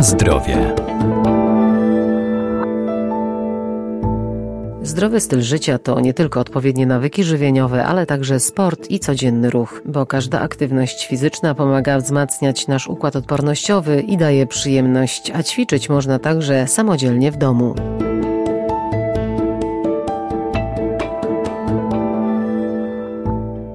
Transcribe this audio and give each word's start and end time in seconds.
Zdrowie. 0.00 0.74
Zdrowy 4.82 5.20
styl 5.20 5.42
życia 5.42 5.78
to 5.78 6.00
nie 6.00 6.14
tylko 6.14 6.40
odpowiednie 6.40 6.86
nawyki 6.86 7.24
żywieniowe, 7.24 7.84
ale 7.84 8.06
także 8.06 8.40
sport 8.40 8.90
i 8.90 9.00
codzienny 9.00 9.50
ruch, 9.50 9.82
bo 9.84 10.06
każda 10.06 10.40
aktywność 10.40 11.06
fizyczna 11.06 11.54
pomaga 11.54 11.98
wzmacniać 11.98 12.66
nasz 12.66 12.88
układ 12.88 13.16
odpornościowy 13.16 14.00
i 14.00 14.16
daje 14.16 14.46
przyjemność, 14.46 15.30
a 15.34 15.42
ćwiczyć 15.42 15.88
można 15.88 16.18
także 16.18 16.66
samodzielnie 16.66 17.32
w 17.32 17.36
domu. 17.36 17.74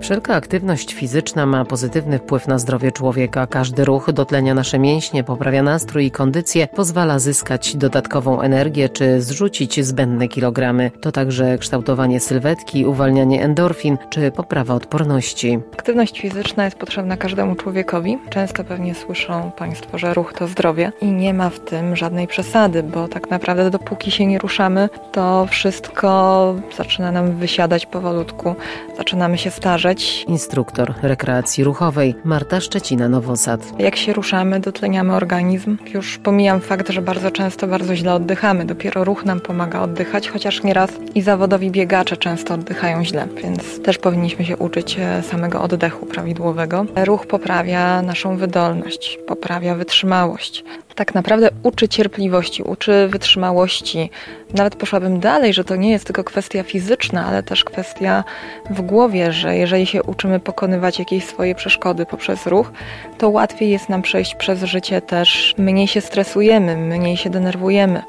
Wszelka 0.05 0.35
aktywność 0.35 0.93
fizyczna 0.93 1.45
ma 1.45 1.65
pozytywny 1.65 2.19
wpływ 2.19 2.47
na 2.47 2.59
zdrowie 2.59 2.91
człowieka. 2.91 3.47
Każdy 3.47 3.85
ruch 3.85 4.11
dotlenia 4.11 4.53
nasze 4.53 4.79
mięśnie, 4.79 5.23
poprawia 5.23 5.63
nastrój 5.63 6.05
i 6.05 6.11
kondycję, 6.11 6.67
pozwala 6.67 7.19
zyskać 7.19 7.75
dodatkową 7.75 8.41
energię 8.41 8.89
czy 8.89 9.21
zrzucić 9.21 9.85
zbędne 9.85 10.27
kilogramy. 10.27 10.91
To 11.01 11.11
także 11.11 11.57
kształtowanie 11.57 12.19
sylwetki, 12.19 12.85
uwalnianie 12.85 13.43
endorfin 13.43 13.97
czy 14.09 14.31
poprawa 14.31 14.73
odporności. 14.73 15.59
Aktywność 15.73 16.21
fizyczna 16.21 16.65
jest 16.65 16.77
potrzebna 16.77 17.17
każdemu 17.17 17.55
człowiekowi. 17.55 18.17
Często 18.29 18.63
pewnie 18.63 18.95
słyszą 18.95 19.51
Państwo, 19.57 19.97
że 19.97 20.13
ruch 20.13 20.33
to 20.33 20.47
zdrowie 20.47 20.91
i 21.01 21.11
nie 21.11 21.33
ma 21.33 21.49
w 21.49 21.59
tym 21.59 21.95
żadnej 21.95 22.27
przesady, 22.27 22.83
bo 22.83 23.07
tak 23.07 23.29
naprawdę 23.29 23.69
dopóki 23.69 24.11
się 24.11 24.25
nie 24.25 24.39
ruszamy, 24.39 24.89
to 25.11 25.47
wszystko 25.49 26.55
zaczyna 26.77 27.11
nam 27.11 27.31
wysiadać 27.31 27.85
powolutku, 27.85 28.55
zaczynamy 28.97 29.37
się 29.37 29.51
starzeć 29.51 29.94
Instruktor 30.27 30.93
rekreacji 31.01 31.63
ruchowej 31.63 32.15
Marta 32.23 32.57
Szczecina-Nowosad. 32.57 33.59
Jak 33.79 33.95
się 33.95 34.13
ruszamy, 34.13 34.59
dotleniamy 34.59 35.13
organizm. 35.13 35.77
Już 35.93 36.17
pomijam 36.17 36.61
fakt, 36.61 36.89
że 36.89 37.01
bardzo 37.01 37.31
często 37.31 37.67
bardzo 37.67 37.95
źle 37.95 38.13
oddychamy. 38.13 38.65
Dopiero 38.65 39.03
ruch 39.03 39.25
nam 39.25 39.39
pomaga 39.39 39.81
oddychać, 39.81 40.29
chociaż 40.29 40.63
nieraz 40.63 40.89
i 41.15 41.21
zawodowi 41.21 41.71
biegacze 41.71 42.17
często 42.17 42.53
oddychają 42.53 43.03
źle, 43.05 43.27
więc 43.43 43.81
też 43.81 43.97
powinniśmy 43.97 44.45
się 44.45 44.57
uczyć 44.57 44.97
e, 44.99 45.23
samego 45.23 45.61
oddechu 45.61 46.05
prawidłowego. 46.05 46.85
Ruch 47.05 47.27
poprawia 47.27 48.01
naszą 48.01 48.37
wydolność, 48.37 49.19
poprawia 49.27 49.75
wytrzymałość 49.75 50.63
tak 50.95 51.15
naprawdę 51.15 51.49
uczy 51.63 51.87
cierpliwości, 51.87 52.63
uczy 52.63 53.07
wytrzymałości. 53.07 54.09
Nawet 54.53 54.75
poszłabym 54.75 55.19
dalej, 55.19 55.53
że 55.53 55.63
to 55.63 55.75
nie 55.75 55.91
jest 55.91 56.05
tylko 56.05 56.23
kwestia 56.23 56.63
fizyczna, 56.63 57.25
ale 57.25 57.43
też 57.43 57.63
kwestia 57.63 58.23
w 58.69 58.81
głowie, 58.81 59.31
że 59.31 59.57
jeżeli 59.57 59.84
się 59.85 60.03
uczymy 60.03 60.39
pokonywać 60.39 60.99
jakieś 60.99 61.25
swoje 61.25 61.55
przeszkody 61.55 62.05
poprzez 62.05 62.47
ruch, 62.47 62.71
to 63.17 63.29
łatwiej 63.29 63.69
jest 63.69 63.89
nam 63.89 64.01
przejść 64.01 64.35
przez 64.35 64.63
życie 64.63 65.01
też, 65.01 65.55
mniej 65.57 65.87
się 65.87 66.01
stresujemy, 66.01 66.77
mniej 66.77 67.17
się 67.17 67.29
denerwujemy. 67.29 68.01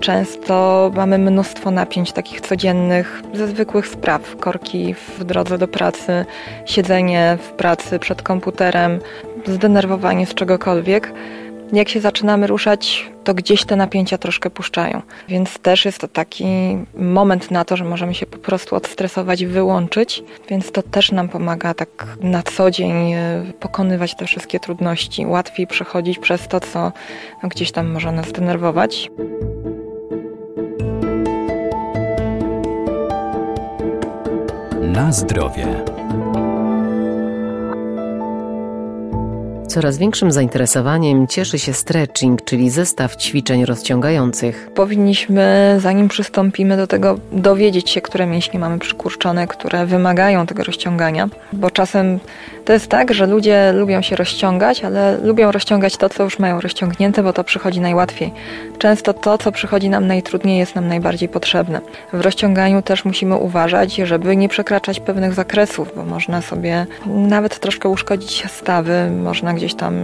Często 0.00 0.90
mamy 0.94 1.18
mnóstwo 1.18 1.70
napięć 1.70 2.12
takich 2.12 2.40
codziennych, 2.40 3.22
ze 3.34 3.48
zwykłych 3.48 3.86
spraw, 3.86 4.36
korki 4.36 4.94
w 4.94 5.24
drodze 5.24 5.58
do 5.58 5.68
pracy, 5.68 6.24
siedzenie 6.64 7.38
w 7.42 7.50
pracy 7.52 7.98
przed 7.98 8.22
komputerem, 8.22 9.00
zdenerwowanie 9.46 10.26
z 10.26 10.34
czegokolwiek 10.34 11.12
jak 11.72 11.88
się 11.88 12.00
zaczynamy 12.00 12.46
ruszać, 12.46 13.10
to 13.24 13.34
gdzieś 13.34 13.64
te 13.64 13.76
napięcia 13.76 14.18
troszkę 14.18 14.50
puszczają. 14.50 15.02
Więc 15.28 15.58
też 15.58 15.84
jest 15.84 15.98
to 15.98 16.08
taki 16.08 16.46
moment 16.94 17.50
na 17.50 17.64
to, 17.64 17.76
że 17.76 17.84
możemy 17.84 18.14
się 18.14 18.26
po 18.26 18.38
prostu 18.38 18.76
odstresować, 18.76 19.44
wyłączyć, 19.44 20.22
więc 20.48 20.72
to 20.72 20.82
też 20.82 21.12
nam 21.12 21.28
pomaga 21.28 21.74
tak 21.74 22.06
na 22.20 22.42
co 22.42 22.70
dzień 22.70 23.12
e, 23.12 23.44
pokonywać 23.60 24.16
te 24.16 24.26
wszystkie 24.26 24.60
trudności, 24.60 25.26
łatwiej 25.26 25.66
przechodzić 25.66 26.18
przez 26.18 26.48
to, 26.48 26.60
co 26.60 26.92
gdzieś 27.42 27.72
tam 27.72 27.90
może 27.90 28.12
nas 28.12 28.32
denerwować. 28.32 29.10
Na 34.82 35.12
zdrowie. 35.12 35.97
Coraz 39.78 39.98
większym 39.98 40.32
zainteresowaniem 40.32 41.26
cieszy 41.26 41.58
się 41.58 41.72
stretching, 41.72 42.44
czyli 42.44 42.70
zestaw 42.70 43.16
ćwiczeń 43.16 43.64
rozciągających. 43.64 44.70
Powinniśmy, 44.74 45.76
zanim 45.80 46.08
przystąpimy 46.08 46.76
do 46.76 46.86
tego, 46.86 47.18
dowiedzieć 47.32 47.90
się, 47.90 48.00
które 48.00 48.26
mięśnie 48.26 48.60
mamy 48.60 48.78
przykurczone, 48.78 49.46
które 49.46 49.86
wymagają 49.86 50.46
tego 50.46 50.64
rozciągania, 50.64 51.28
bo 51.52 51.70
czasem 51.70 52.18
to 52.64 52.72
jest 52.72 52.88
tak, 52.88 53.14
że 53.14 53.26
ludzie 53.26 53.72
lubią 53.72 54.02
się 54.02 54.16
rozciągać, 54.16 54.84
ale 54.84 55.18
lubią 55.22 55.52
rozciągać 55.52 55.96
to, 55.96 56.08
co 56.08 56.24
już 56.24 56.38
mają 56.38 56.60
rozciągnięte, 56.60 57.22
bo 57.22 57.32
to 57.32 57.44
przychodzi 57.44 57.80
najłatwiej. 57.80 58.32
Często 58.78 59.14
to, 59.14 59.38
co 59.38 59.52
przychodzi 59.52 59.88
nam 59.88 60.06
najtrudniej, 60.06 60.58
jest 60.58 60.74
nam 60.74 60.88
najbardziej 60.88 61.28
potrzebne. 61.28 61.80
W 62.12 62.20
rozciąganiu 62.20 62.82
też 62.82 63.04
musimy 63.04 63.36
uważać, 63.36 63.94
żeby 63.94 64.36
nie 64.36 64.48
przekraczać 64.48 65.00
pewnych 65.00 65.34
zakresów, 65.34 65.92
bo 65.96 66.04
można 66.04 66.42
sobie 66.42 66.86
nawet 67.06 67.58
troszkę 67.58 67.88
uszkodzić 67.88 68.44
stawy, 68.48 69.10
można 69.10 69.54
gdzieś 69.54 69.67
tam, 69.74 69.94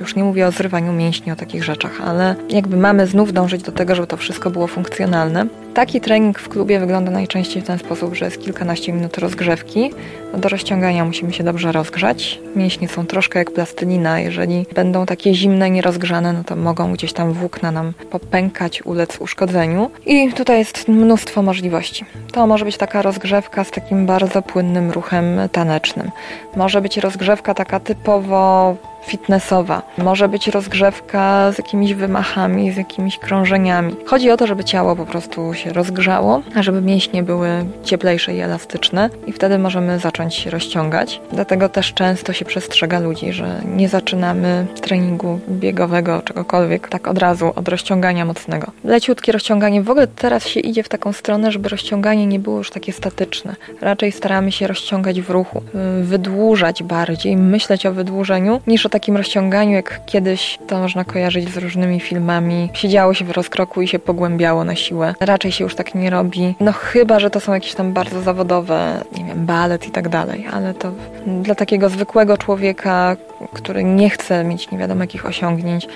już 0.00 0.16
nie 0.16 0.24
mówię 0.24 0.46
o 0.46 0.50
zrywaniu 0.50 0.92
mięśni, 0.92 1.32
o 1.32 1.36
takich 1.36 1.64
rzeczach, 1.64 2.00
ale 2.06 2.34
jakby 2.50 2.76
mamy 2.76 3.06
znów 3.06 3.32
dążyć 3.32 3.62
do 3.62 3.72
tego, 3.72 3.94
żeby 3.94 4.06
to 4.06 4.16
wszystko 4.16 4.50
było 4.50 4.66
funkcjonalne. 4.66 5.46
Taki 5.74 6.00
trening 6.00 6.38
w 6.38 6.48
klubie 6.48 6.80
wygląda 6.80 7.10
najczęściej 7.10 7.62
w 7.62 7.66
ten 7.66 7.78
sposób, 7.78 8.14
że 8.14 8.24
jest 8.24 8.42
kilkanaście 8.42 8.92
minut 8.92 9.18
rozgrzewki. 9.18 9.90
Do 10.34 10.48
rozciągania 10.48 11.04
musimy 11.04 11.32
się 11.32 11.44
dobrze 11.44 11.72
rozgrzać. 11.72 12.40
Mięśnie 12.56 12.88
są 12.88 13.06
troszkę 13.06 13.38
jak 13.38 13.50
plastelina. 13.50 14.20
Jeżeli 14.20 14.66
będą 14.74 15.06
takie 15.06 15.34
zimne, 15.34 15.70
nierozgrzane, 15.70 16.32
no 16.32 16.44
to 16.44 16.56
mogą 16.56 16.92
gdzieś 16.92 17.12
tam 17.12 17.32
włókna 17.32 17.70
nam 17.70 17.92
popękać, 18.10 18.86
ulec 18.86 19.18
uszkodzeniu. 19.20 19.90
I 20.06 20.32
tutaj 20.32 20.58
jest 20.58 20.88
mnóstwo 20.88 21.42
możliwości. 21.42 22.04
To 22.32 22.46
może 22.46 22.64
być 22.64 22.76
taka 22.76 23.02
rozgrzewka 23.02 23.64
z 23.64 23.70
takim 23.70 24.06
bardzo 24.06 24.42
płynnym 24.42 24.90
ruchem 24.90 25.40
tanecznym. 25.52 26.10
Może 26.56 26.80
być 26.80 26.96
rozgrzewka 26.96 27.54
taka 27.54 27.80
typowo 27.80 28.76
fitnessowa. 29.06 29.82
Może 29.98 30.28
być 30.28 30.48
rozgrzewka 30.48 31.52
z 31.52 31.58
jakimiś 31.58 31.94
wymachami, 31.94 32.72
z 32.72 32.76
jakimiś 32.76 33.18
krążeniami. 33.18 33.96
Chodzi 34.06 34.30
o 34.30 34.36
to, 34.36 34.46
żeby 34.46 34.64
ciało 34.64 34.96
po 34.96 35.06
prostu 35.06 35.54
się 35.60 35.72
rozgrzało, 35.72 36.42
żeby 36.60 36.82
mięśnie 36.82 37.22
były 37.22 37.48
cieplejsze 37.84 38.34
i 38.34 38.40
elastyczne 38.40 39.10
i 39.26 39.32
wtedy 39.32 39.58
możemy 39.58 39.98
zacząć 39.98 40.34
się 40.34 40.50
rozciągać. 40.50 41.20
Dlatego 41.32 41.68
też 41.68 41.94
często 41.94 42.32
się 42.32 42.44
przestrzega 42.44 42.98
ludzi, 42.98 43.32
że 43.32 43.60
nie 43.76 43.88
zaczynamy 43.88 44.66
treningu 44.80 45.40
biegowego, 45.48 46.22
czegokolwiek, 46.22 46.88
tak 46.88 47.08
od 47.08 47.18
razu 47.18 47.52
od 47.56 47.68
rozciągania 47.68 48.24
mocnego. 48.24 48.72
Leciutkie 48.84 49.32
rozciąganie. 49.32 49.82
W 49.82 49.90
ogóle 49.90 50.06
teraz 50.06 50.46
się 50.46 50.60
idzie 50.60 50.82
w 50.82 50.88
taką 50.88 51.12
stronę, 51.12 51.52
żeby 51.52 51.68
rozciąganie 51.68 52.26
nie 52.26 52.38
było 52.38 52.58
już 52.58 52.70
takie 52.70 52.92
statyczne. 52.92 53.56
Raczej 53.80 54.12
staramy 54.12 54.52
się 54.52 54.66
rozciągać 54.66 55.20
w 55.20 55.30
ruchu, 55.30 55.62
wydłużać 56.02 56.82
bardziej, 56.82 57.36
myśleć 57.36 57.86
o 57.86 57.92
wydłużeniu 57.92 58.60
niż 58.66 58.86
o 58.86 58.88
takim 58.88 59.16
rozciąganiu, 59.16 59.72
jak 59.72 60.00
kiedyś 60.06 60.58
to 60.68 60.78
można 60.78 61.04
kojarzyć 61.04 61.54
z 61.54 61.56
różnymi 61.56 62.00
filmami. 62.00 62.68
Siedziało 62.72 63.14
się 63.14 63.24
w 63.24 63.30
rozkroku 63.30 63.82
i 63.82 63.88
się 63.88 63.98
pogłębiało 63.98 64.64
na 64.64 64.74
siłę. 64.74 65.14
Raczej 65.20 65.49
się 65.52 65.64
już 65.64 65.74
tak 65.74 65.94
nie 65.94 66.10
robi. 66.10 66.54
No 66.60 66.72
chyba, 66.72 67.20
że 67.20 67.30
to 67.30 67.40
są 67.40 67.54
jakieś 67.54 67.74
tam 67.74 67.92
bardzo 67.92 68.22
zawodowe, 68.22 69.04
nie 69.18 69.24
wiem, 69.24 69.46
balet 69.46 69.86
i 69.86 69.90
tak 69.90 70.08
dalej, 70.08 70.46
ale 70.52 70.74
to 70.74 70.92
dla 71.26 71.54
takiego 71.54 71.88
zwykłego 71.88 72.38
człowieka, 72.38 73.16
który 73.52 73.84
nie 73.84 74.10
chce 74.10 74.44
mieć 74.44 74.70
nie 74.70 74.78
wiadomo 74.78 75.00
jakich 75.00 75.26
osiągnięć, 75.26 75.88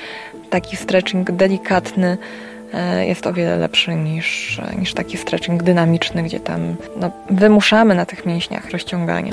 taki 0.51 0.77
stretching 0.77 1.31
delikatny 1.31 2.19
e, 2.75 3.07
jest 3.07 3.27
o 3.27 3.33
wiele 3.33 3.57
lepszy 3.57 3.95
niż, 3.95 4.61
niż 4.79 4.95
taki 4.95 5.17
stretching 5.17 5.63
dynamiczny, 5.63 6.23
gdzie 6.23 6.41
tam 6.41 6.77
no, 6.97 7.11
wymuszamy 7.31 7.95
na 7.95 8.07
tych 8.07 8.27
mięśniach 8.27 8.71
rozciąganie. 8.71 9.33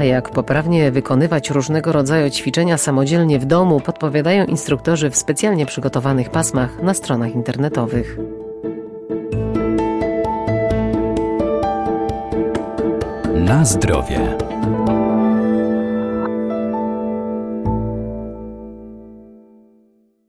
A 0.00 0.04
jak 0.04 0.30
poprawnie 0.30 0.90
wykonywać 0.90 1.50
różnego 1.50 1.92
rodzaju 1.92 2.30
ćwiczenia 2.30 2.78
samodzielnie 2.78 3.38
w 3.38 3.44
domu, 3.44 3.80
podpowiadają 3.80 4.44
instruktorzy 4.44 5.10
w 5.10 5.16
specjalnie 5.16 5.66
przygotowanych 5.66 6.30
pasmach 6.30 6.82
na 6.82 6.94
stronach 6.94 7.34
internetowych. 7.34 8.18
Na 13.34 13.64
zdrowie. 13.64 14.36